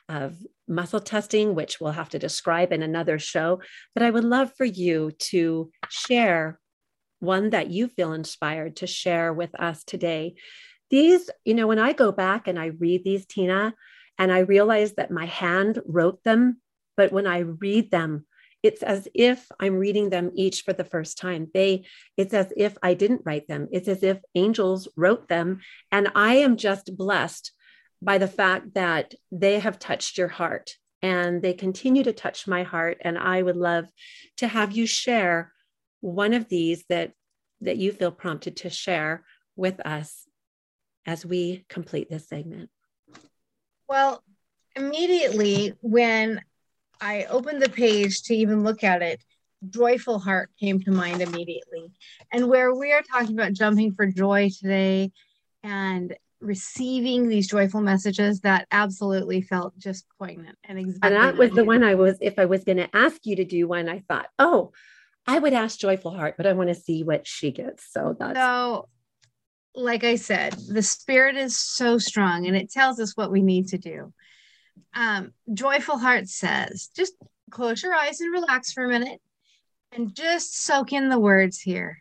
[0.09, 0.37] of
[0.69, 3.61] muscle testing which we'll have to describe in another show.
[3.95, 6.61] But i would love for you to share
[7.23, 10.35] one that you feel inspired to share with us today.
[10.91, 13.75] These, you know, when I go back and I read these, Tina,
[14.19, 16.61] and I realize that my hand wrote them,
[16.97, 18.27] but when I read them,
[18.63, 21.49] it's as if I'm reading them each for the first time.
[21.55, 21.85] They,
[22.17, 23.69] it's as if I didn't write them.
[23.73, 25.61] It's as if angels wrote them.
[25.91, 27.53] And I am just blessed
[28.01, 32.63] by the fact that they have touched your heart and they continue to touch my
[32.65, 32.99] heart.
[33.01, 33.87] And I would love
[34.39, 35.53] to have you share
[36.03, 37.13] one of these that
[37.63, 39.25] that you feel prompted to share
[39.57, 40.27] with us
[41.07, 42.69] as we complete this segment.
[43.89, 44.23] Well,
[44.75, 46.41] immediately when
[47.01, 49.23] I opened the page to even look at it,
[49.71, 51.93] Joyful Heart came to mind immediately.
[52.33, 55.13] And where we are talking about jumping for joy today
[55.63, 61.15] and receiving these joyful messages, that absolutely felt just poignant and exactly.
[61.15, 63.45] And that was the one I was, if I was going to ask you to
[63.45, 64.73] do one, I thought, oh,
[65.27, 67.93] I would ask Joyful Heart, but I want to see what she gets.
[67.93, 68.89] So that's so
[69.75, 73.69] like I said, the spirit is so strong and it tells us what we need
[73.69, 74.13] to do
[74.95, 77.15] um, Joyful Heart says, just
[77.51, 79.21] close your eyes and relax for a minute
[79.93, 81.99] and just soak in the words here.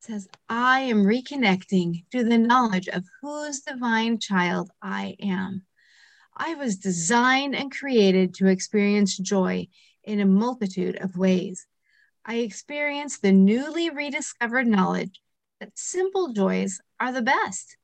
[0.00, 5.64] It says, I am reconnecting to the knowledge of whose divine child I am.
[6.36, 9.68] I was designed and created to experience joy
[10.04, 11.66] in a multitude of ways.
[12.24, 15.20] I experience the newly rediscovered knowledge
[15.60, 17.76] that simple joys are the best.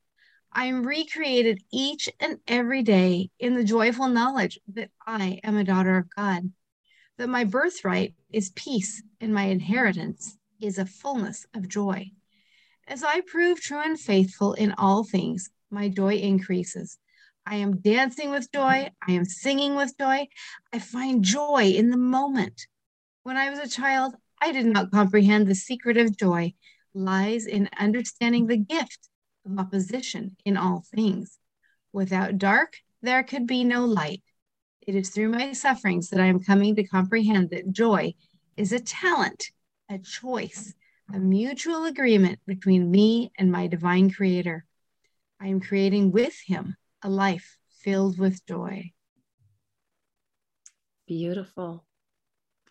[0.51, 5.63] I am recreated each and every day in the joyful knowledge that I am a
[5.63, 6.51] daughter of God,
[7.17, 12.11] that my birthright is peace and my inheritance is a fullness of joy.
[12.87, 16.97] As I prove true and faithful in all things, my joy increases.
[17.45, 18.89] I am dancing with joy.
[19.07, 20.27] I am singing with joy.
[20.71, 22.67] I find joy in the moment.
[23.23, 26.53] When I was a child, I did not comprehend the secret of joy
[26.93, 29.09] lies in understanding the gift
[29.45, 31.37] of opposition in all things.
[31.93, 34.23] Without dark, there could be no light.
[34.81, 38.13] It is through my sufferings that I am coming to comprehend that joy
[38.57, 39.51] is a talent,
[39.89, 40.73] a choice,
[41.13, 44.65] a mutual agreement between me and my divine creator.
[45.39, 48.91] I am creating with him a life filled with joy.
[51.07, 51.84] Beautiful.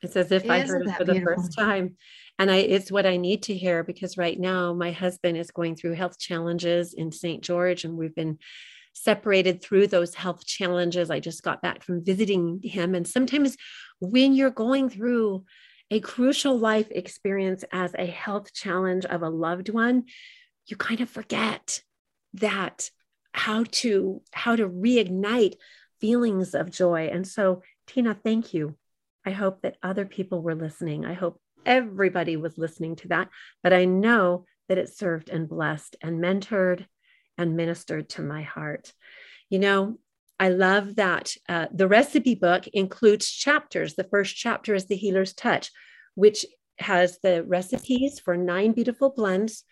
[0.04, 1.42] It's as if I heard it for the beautiful?
[1.42, 1.96] first time.
[2.38, 5.76] And I it's what I need to hear because right now my husband is going
[5.76, 7.42] through health challenges in St.
[7.42, 8.38] George and we've been
[8.92, 11.10] separated through those health challenges.
[11.10, 13.56] I just got back from visiting him and sometimes
[14.00, 15.44] when you're going through
[15.90, 20.04] a crucial life experience as a health challenge of a loved one,
[20.66, 21.82] you kind of forget
[22.34, 22.90] that
[23.32, 25.54] how to how to reignite
[26.00, 27.08] feelings of joy.
[27.12, 28.76] And so Tina, thank you
[29.26, 31.04] I hope that other people were listening.
[31.04, 33.28] I hope everybody was listening to that,
[33.62, 36.86] but I know that it served and blessed and mentored
[37.38, 38.92] and ministered to my heart.
[39.50, 39.98] You know,
[40.38, 43.94] I love that uh, the recipe book includes chapters.
[43.94, 45.70] The first chapter is The Healer's Touch,
[46.14, 46.44] which
[46.78, 49.64] has the recipes for nine beautiful blends,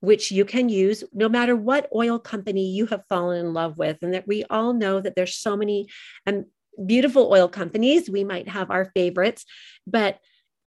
[0.00, 3.98] which you can use no matter what oil company you have fallen in love with.
[4.02, 5.88] And that we all know that there's so many
[6.24, 6.46] and
[6.86, 8.08] beautiful oil companies.
[8.10, 9.44] We might have our favorites,
[9.86, 10.18] but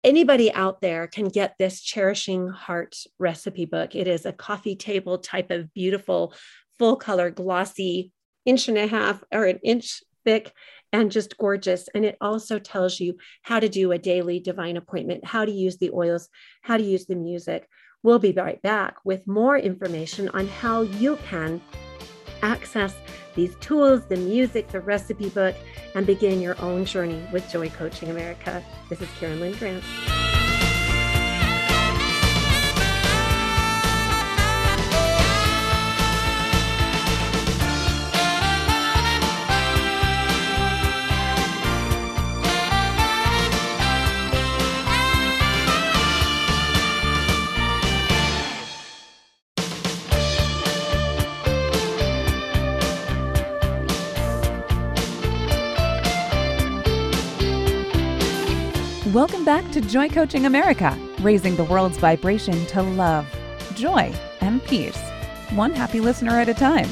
[0.04, 3.94] anybody out there can get this Cherishing Heart recipe book.
[3.94, 6.34] It is a coffee table type of beautiful,
[6.78, 8.12] full color, glossy,
[8.46, 10.52] inch and a half or an inch thick
[10.92, 11.88] and just gorgeous.
[11.94, 15.76] And it also tells you how to do a daily divine appointment, how to use
[15.78, 16.28] the oils,
[16.62, 17.68] how to use the music.
[18.02, 21.60] We'll be right back with more information on how you can
[22.42, 22.94] access
[23.34, 25.54] these tools, the music, the recipe book,
[25.94, 28.64] and begin your own journey with Joy Coaching America.
[28.88, 29.84] This is Karen Lynn Grant.
[59.76, 63.26] To Joy Coaching America, raising the world's vibration to love,
[63.74, 64.10] joy,
[64.40, 64.98] and peace,
[65.50, 66.88] one happy listener at a time.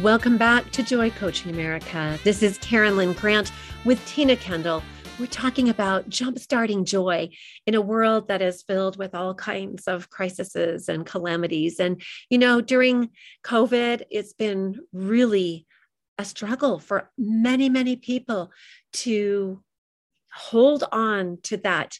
[0.00, 2.16] Welcome back to Joy Coaching America.
[2.22, 3.50] This is Karen Lynn Grant
[3.84, 4.84] with Tina Kendall.
[5.18, 7.30] We're talking about jumpstarting joy
[7.66, 11.80] in a world that is filled with all kinds of crises and calamities.
[11.80, 12.00] And,
[12.30, 13.10] you know, during
[13.42, 15.66] COVID, it's been really
[16.18, 18.50] a struggle for many, many people
[18.92, 19.62] to
[20.32, 21.98] hold on to that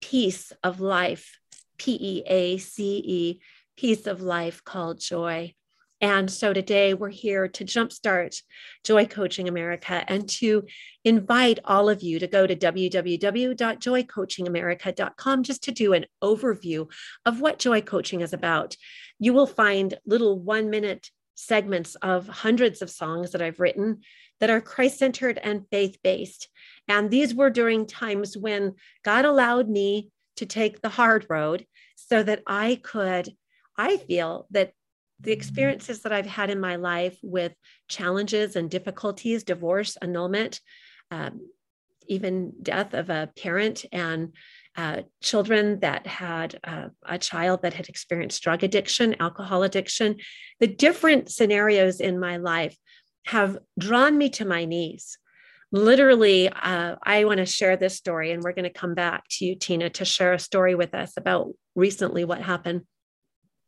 [0.00, 1.38] peace of life,
[1.78, 3.40] P E A C E,
[3.76, 5.54] peace of life called joy.
[6.02, 8.40] And so today we're here to jumpstart
[8.84, 10.64] Joy Coaching America and to
[11.04, 16.90] invite all of you to go to www.joycoachingamerica.com just to do an overview
[17.26, 18.78] of what Joy Coaching is about.
[19.18, 24.00] You will find little one minute segments of hundreds of songs that I've written
[24.40, 26.48] that are Christ centered and faith based.
[26.88, 28.74] And these were during times when
[29.04, 31.66] God allowed me to take the hard road
[31.96, 33.30] so that I could,
[33.76, 34.72] I feel that
[35.20, 37.52] the experiences that I've had in my life with
[37.88, 40.60] challenges and difficulties, divorce, annulment,
[41.10, 41.40] um,
[42.06, 44.34] even death of a parent, and
[44.76, 50.16] uh, children that had uh, a child that had experienced drug addiction, alcohol addiction,
[50.60, 52.76] the different scenarios in my life
[53.26, 55.18] have drawn me to my knees.
[55.72, 59.44] Literally, uh, I want to share this story, and we're going to come back to
[59.44, 62.82] you, Tina, to share a story with us about recently what happened.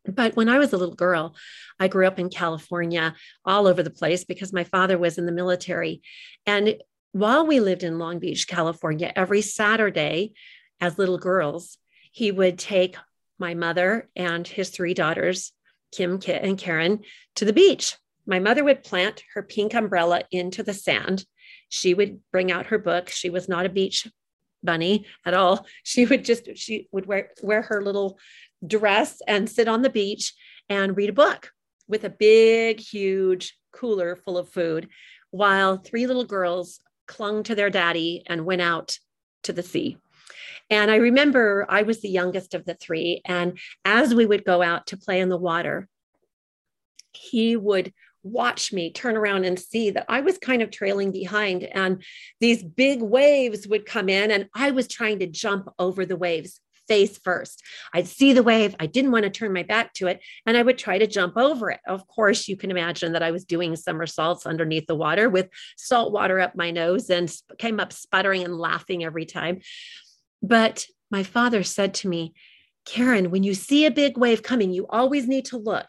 [0.05, 1.35] But when I was a little girl,
[1.79, 5.31] I grew up in California, all over the place because my father was in the
[5.31, 6.01] military.
[6.45, 6.75] And
[7.13, 10.33] while we lived in Long Beach, California, every Saturday,
[10.83, 11.77] as little girls,
[12.11, 12.97] he would take
[13.39, 15.53] my mother and his three daughters,
[15.93, 16.99] Kim, Kit, and Karen,
[17.35, 17.95] to the beach.
[18.25, 21.25] My mother would plant her pink umbrella into the sand.
[21.69, 23.07] She would bring out her book.
[23.09, 24.09] She was not a beach
[24.61, 25.65] bunny at all.
[25.83, 28.19] She would just, she would wear, wear her little
[28.65, 30.33] dress and sit on the beach
[30.67, 31.51] and read a book
[31.87, 34.89] with a big, huge cooler full of food
[35.31, 38.99] while three little girls clung to their daddy and went out
[39.43, 39.97] to the sea.
[40.73, 43.21] And I remember I was the youngest of the three.
[43.25, 45.87] And as we would go out to play in the water,
[47.11, 47.93] he would
[48.23, 51.63] watch me turn around and see that I was kind of trailing behind.
[51.63, 52.01] And
[52.39, 56.59] these big waves would come in, and I was trying to jump over the waves
[56.87, 57.61] face first.
[57.93, 58.75] I'd see the wave.
[58.79, 60.21] I didn't want to turn my back to it.
[60.45, 61.79] And I would try to jump over it.
[61.87, 66.11] Of course, you can imagine that I was doing somersaults underneath the water with salt
[66.11, 69.61] water up my nose and came up sputtering and laughing every time.
[70.43, 72.33] But my father said to me,
[72.85, 75.87] Karen, when you see a big wave coming, you always need to look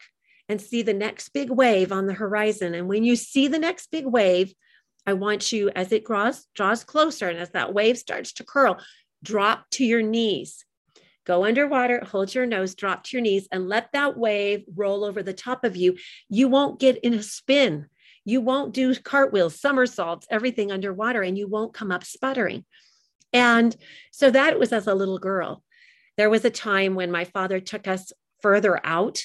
[0.49, 2.73] and see the next big wave on the horizon.
[2.73, 4.53] And when you see the next big wave,
[5.05, 8.79] I want you, as it draws, draws closer and as that wave starts to curl,
[9.23, 10.65] drop to your knees
[11.25, 15.23] Go underwater, hold your nose, drop to your knees, and let that wave roll over
[15.23, 15.97] the top of you.
[16.29, 17.87] You won't get in a spin.
[18.25, 22.63] You won't do cartwheels, somersaults, everything underwater, and you won't come up sputtering.
[23.33, 23.75] And
[24.11, 25.63] so that was as a little girl.
[26.17, 29.23] There was a time when my father took us further out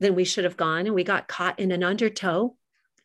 [0.00, 2.56] than we should have gone, and we got caught in an undertow.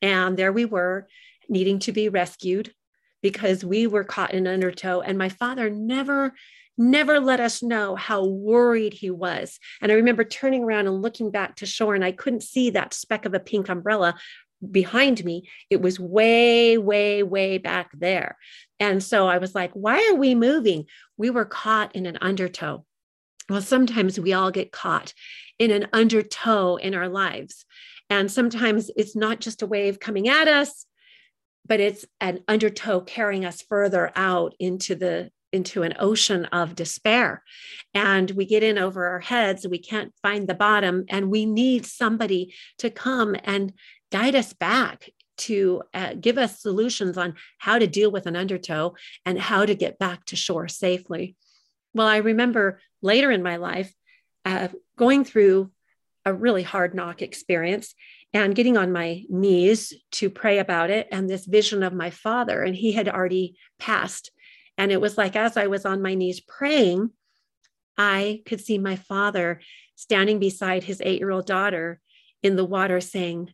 [0.02, 1.08] And there we were,
[1.50, 2.74] needing to be rescued
[3.22, 5.02] because we were caught in an undertow.
[5.02, 6.34] And my father never
[6.78, 9.60] never let us know how worried he was.
[9.82, 12.94] And I remember turning around and looking back to shore, and I couldn't see that
[12.94, 14.16] speck of a pink umbrella
[14.72, 15.50] behind me.
[15.70, 18.38] It was way, way, way back there.
[18.80, 20.86] And so I was like, why are we moving?
[21.18, 22.86] We were caught in an undertow.
[23.50, 25.14] Well, sometimes we all get caught
[25.60, 27.66] in an undertow in our lives.
[28.10, 30.86] And sometimes it's not just a wave coming at us,
[31.66, 37.44] but it's an undertow carrying us further out into the into an ocean of despair
[37.94, 41.86] and we get in over our heads we can't find the bottom and we need
[41.86, 43.72] somebody to come and
[44.14, 48.94] guide us back to uh, give us solutions on how to deal with an undertow
[49.26, 51.36] and how to get back to shore safely.
[51.96, 53.94] Well i remember later in my life
[54.46, 55.72] uh, going through
[56.26, 57.96] a really hard knock experience
[58.34, 62.64] and getting on my knees to pray about it and this vision of my father
[62.64, 64.32] and he had already passed.
[64.78, 67.12] And it was like as I was on my knees praying,
[67.98, 69.62] I could see my father
[69.96, 72.00] standing beside his eight year old daughter
[72.42, 73.54] in the water saying,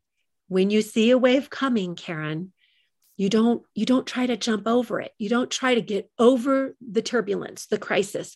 [0.50, 2.52] When you see a wave coming, Karen,
[3.16, 5.14] you don't you don't try to jump over it.
[5.18, 8.36] You don't try to get over the turbulence the crisis.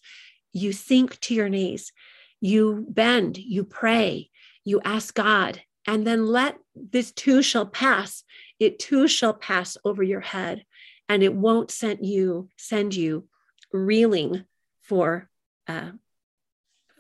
[0.53, 1.91] You sink to your knees.
[2.39, 4.29] You bend you pray
[4.63, 8.23] you ask god and then let this too shall pass.
[8.59, 10.65] It too shall pass over your head
[11.09, 13.27] and it won't send you send you
[13.71, 14.45] reeling
[14.81, 15.29] for
[15.67, 15.91] uh,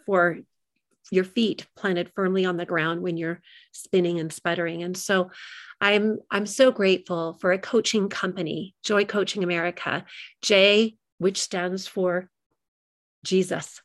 [0.05, 0.39] for
[1.11, 3.41] your feet planted firmly on the ground when you're
[3.71, 4.83] spinning and sputtering.
[4.83, 5.31] And so
[5.81, 10.05] i'm i'm so grateful for a coaching company joy coaching america
[10.41, 12.29] j which stands for
[13.25, 13.81] jesus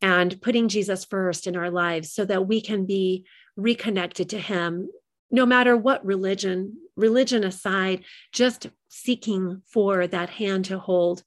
[0.00, 3.24] and putting jesus first in our lives so that we can be
[3.56, 4.88] reconnected to him
[5.34, 11.24] no matter what religion, religion aside, just seeking for that hand to hold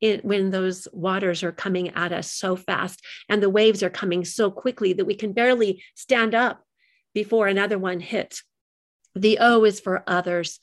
[0.00, 4.24] it when those waters are coming at us so fast and the waves are coming
[4.24, 6.64] so quickly that we can barely stand up
[7.14, 8.44] before another one hits.
[9.14, 10.58] The O is for others,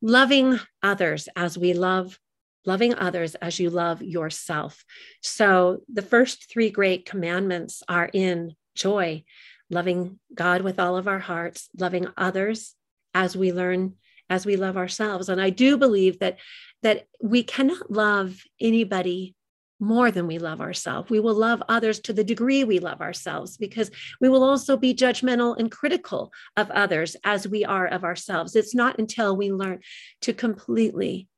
[0.00, 2.18] loving others as we love,
[2.64, 4.84] loving others as you love yourself.
[5.22, 9.24] So the first three great commandments are in joy,
[9.70, 12.74] loving God with all of our hearts, loving others
[13.14, 13.94] as we learn
[14.30, 16.38] as we love ourselves and i do believe that
[16.82, 19.34] that we cannot love anybody
[19.80, 21.10] more than we love ourselves.
[21.10, 24.94] We will love others to the degree we love ourselves because we will also be
[24.94, 28.56] judgmental and critical of others as we are of ourselves.
[28.56, 29.80] It's not until we learn
[30.22, 31.28] to completely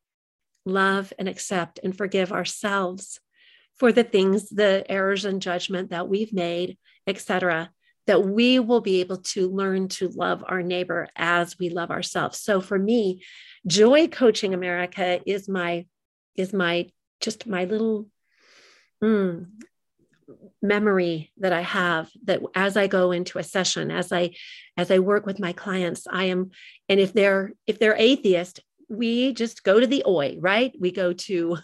[0.65, 3.21] love and accept and forgive ourselves
[3.79, 7.71] for the things, the errors and judgment that we've made, etc.,
[8.07, 12.39] that we will be able to learn to love our neighbor as we love ourselves.
[12.39, 13.23] So for me,
[13.67, 15.87] Joy Coaching America is my
[16.35, 16.89] is my
[17.21, 18.09] just my little
[19.03, 19.47] mm,
[20.63, 24.31] memory that I have that as I go into a session, as I
[24.77, 26.51] as I work with my clients, I am,
[26.89, 30.75] and if they're if they're atheist, we just go to the oi, right?
[30.79, 31.59] We go to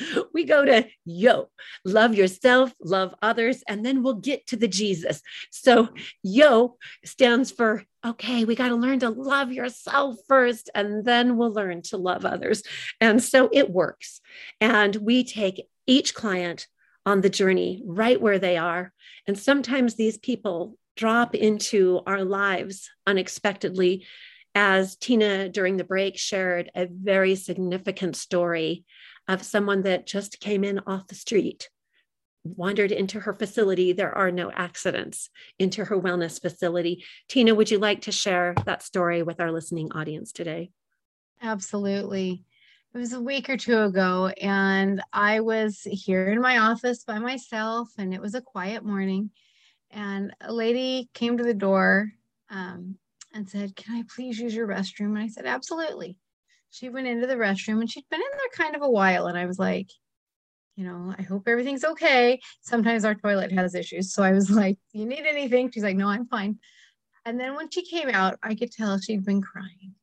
[0.34, 1.48] we go to yo,
[1.84, 5.22] love yourself, love others, and then we'll get to the Jesus.
[5.50, 5.88] So,
[6.22, 11.52] yo stands for okay, we got to learn to love yourself first, and then we'll
[11.52, 12.62] learn to love others.
[13.00, 14.20] And so it works.
[14.60, 16.68] And we take each client
[17.04, 18.92] on the journey right where they are.
[19.26, 24.06] And sometimes these people drop into our lives unexpectedly.
[24.54, 28.84] As Tina during the break shared a very significant story
[29.28, 31.68] of someone that just came in off the street,
[32.42, 33.92] wandered into her facility.
[33.92, 37.04] There are no accidents into her wellness facility.
[37.28, 40.70] Tina, would you like to share that story with our listening audience today?
[41.42, 42.44] Absolutely
[42.94, 47.18] it was a week or two ago and i was here in my office by
[47.18, 49.30] myself and it was a quiet morning
[49.90, 52.12] and a lady came to the door
[52.50, 52.96] um,
[53.34, 56.16] and said can i please use your restroom and i said absolutely
[56.70, 59.38] she went into the restroom and she'd been in there kind of a while and
[59.38, 59.90] i was like
[60.76, 64.78] you know i hope everything's okay sometimes our toilet has issues so i was like
[64.92, 66.58] you need anything she's like no i'm fine
[67.24, 69.94] and then when she came out i could tell she'd been crying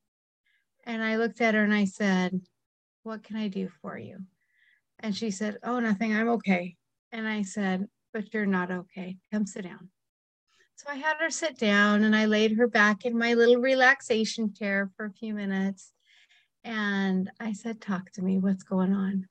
[0.83, 2.41] and i looked at her and i said
[3.05, 4.17] what can I do for you?
[4.99, 6.13] And she said, Oh, nothing.
[6.13, 6.75] I'm okay.
[7.11, 9.17] And I said, But you're not okay.
[9.31, 9.89] Come sit down.
[10.75, 14.53] So I had her sit down and I laid her back in my little relaxation
[14.53, 15.93] chair for a few minutes.
[16.65, 18.39] And I said, Talk to me.
[18.39, 19.27] What's going on?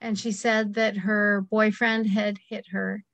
[0.00, 3.04] And she said that her boyfriend had hit her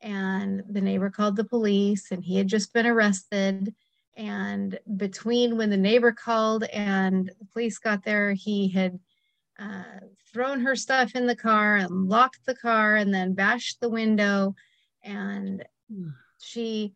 [0.00, 3.74] and the neighbor called the police and he had just been arrested.
[4.16, 8.98] And between when the neighbor called and the police got there, he had
[9.58, 10.00] uh,
[10.32, 14.54] thrown her stuff in the car and locked the car and then bashed the window.
[15.02, 15.64] And
[16.38, 16.94] she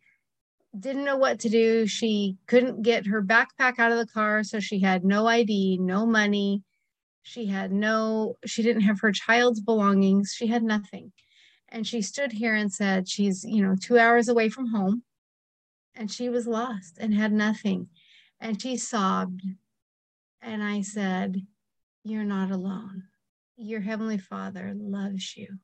[0.77, 1.85] didn't know what to do.
[1.85, 4.43] She couldn't get her backpack out of the car.
[4.43, 6.63] So she had no ID, no money.
[7.23, 10.33] She had no, she didn't have her child's belongings.
[10.35, 11.11] She had nothing.
[11.69, 15.03] And she stood here and said, She's, you know, two hours away from home.
[15.95, 17.87] And she was lost and had nothing.
[18.39, 19.41] And she sobbed.
[20.41, 21.45] And I said,
[22.03, 23.03] you're not alone.
[23.57, 25.59] Your Heavenly Father loves you,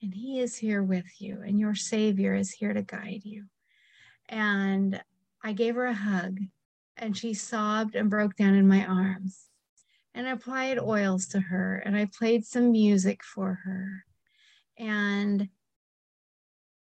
[0.00, 3.44] and He is here with you, and your Savior is here to guide you.
[4.28, 5.00] And
[5.42, 6.38] I gave her a hug,
[6.96, 9.46] and she sobbed and broke down in my arms.
[10.14, 14.04] And I applied oils to her, and I played some music for her.
[14.76, 15.48] And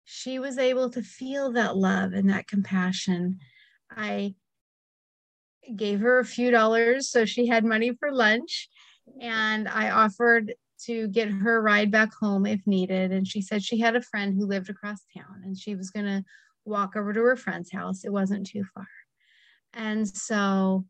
[0.04, 3.40] she was able to feel that love and that compassion.
[3.90, 4.34] I
[5.76, 8.68] gave her a few dollars so she had money for lunch
[9.20, 13.62] and i offered to get her a ride back home if needed and she said
[13.62, 16.22] she had a friend who lived across town and she was going to
[16.64, 18.86] walk over to her friend's house it wasn't too far
[19.72, 20.84] and so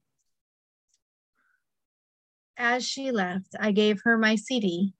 [2.57, 4.93] as she left i gave her my cd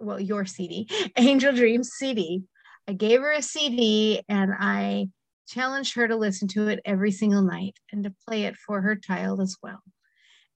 [0.00, 2.42] well your cd angel dreams cd
[2.88, 5.06] i gave her a cd and i
[5.52, 8.96] challenged her to listen to it every single night and to play it for her
[8.96, 9.82] child as well.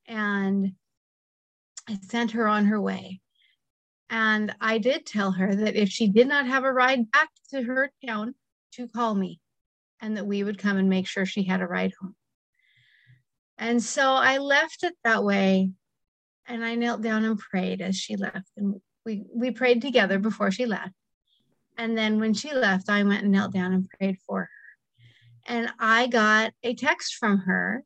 [0.06, 0.72] And
[1.88, 3.20] I sent her on her way.
[4.08, 7.62] And I did tell her that if she did not have a ride back to
[7.62, 8.34] her town,
[8.76, 9.40] to call me
[10.00, 12.14] and that we would come and make sure she had a ride home.
[13.58, 15.70] And so I left it that way.
[16.48, 18.50] And I knelt down and prayed as she left.
[18.56, 20.92] And we, we prayed together before she left.
[21.76, 24.48] And then when she left, I went and knelt down and prayed for her.
[25.46, 27.82] And I got a text from her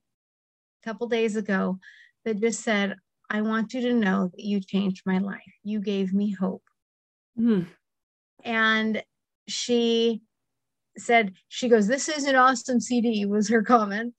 [0.82, 1.78] a couple days ago
[2.24, 2.97] that just said,
[3.28, 5.41] I want you to know that you changed my life.
[5.62, 6.64] You gave me hope.
[7.38, 7.66] Mm.
[8.45, 9.03] And
[9.47, 10.22] she
[10.99, 14.14] said, she goes, This is an awesome CD, was her comment.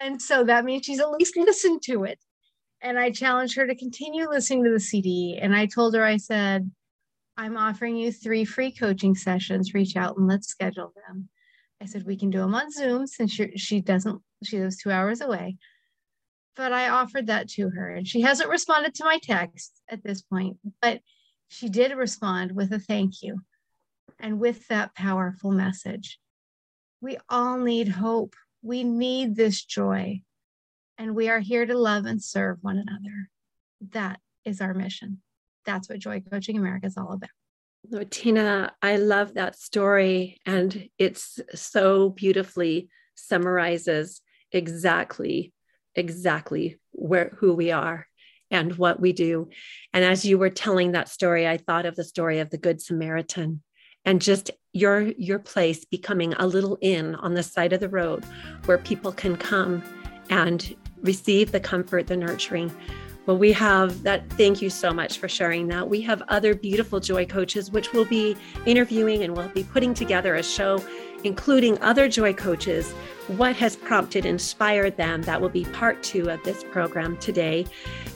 [0.00, 2.18] And so that means she's at least listened to it.
[2.80, 5.38] And I challenged her to continue listening to the CD.
[5.40, 6.68] And I told her, I said,
[7.36, 9.74] I'm offering you three free coaching sessions.
[9.74, 11.28] Reach out and let's schedule them.
[11.80, 15.20] I said, we can do them on Zoom since she doesn't, she lives two hours
[15.20, 15.56] away.
[16.56, 20.22] But I offered that to her and she hasn't responded to my text at this
[20.22, 21.00] point, but
[21.48, 23.40] she did respond with a thank you
[24.18, 26.18] and with that powerful message.
[27.00, 28.34] We all need hope.
[28.62, 30.22] We need this joy.
[30.98, 33.28] And we are here to love and serve one another.
[33.90, 35.20] That is our mission.
[35.66, 38.10] That's what Joy Coaching America is all about.
[38.10, 40.38] Tina, I love that story.
[40.46, 44.20] And it's so beautifully summarizes
[44.52, 45.52] exactly,
[45.94, 48.06] exactly where who we are
[48.50, 49.48] and what we do.
[49.92, 52.80] And as you were telling that story, I thought of the story of the Good
[52.80, 53.62] Samaritan
[54.04, 58.24] and just your your place becoming a little inn on the side of the road
[58.64, 59.82] where people can come
[60.30, 62.74] and receive the comfort, the nurturing.
[63.26, 64.28] Well, we have that.
[64.30, 65.88] Thank you so much for sharing that.
[65.88, 68.36] We have other beautiful joy coaches, which we'll be
[68.66, 70.82] interviewing and we'll be putting together a show,
[71.22, 72.90] including other joy coaches.
[73.28, 75.22] What has prompted, inspired them?
[75.22, 77.64] That will be part two of this program today.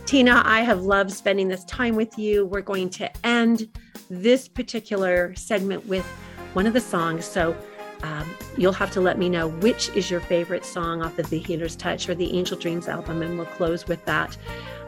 [0.06, 2.44] Tina, I have loved spending this time with you.
[2.44, 3.68] We're going to end
[4.08, 6.04] this particular segment with
[6.52, 7.24] one of the songs.
[7.24, 7.56] So
[8.02, 11.38] um, you'll have to let me know which is your favorite song off of the
[11.38, 14.36] Healer's Touch or the Angel Dreams album, and we'll close with that.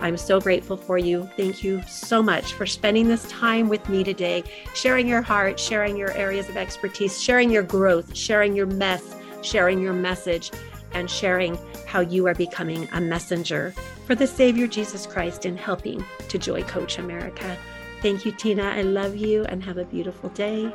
[0.00, 1.28] I'm so grateful for you.
[1.36, 4.44] Thank you so much for spending this time with me today,
[4.74, 9.02] sharing your heart, sharing your areas of expertise, sharing your growth, sharing your mess,
[9.42, 10.52] sharing your message,
[10.92, 13.74] and sharing how you are becoming a messenger
[14.06, 17.56] for the Savior Jesus Christ and helping to Joy Coach America.
[18.00, 18.62] Thank you, Tina.
[18.62, 20.72] I love you and have a beautiful day.